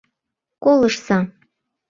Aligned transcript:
Колыштса!.. 0.63 1.17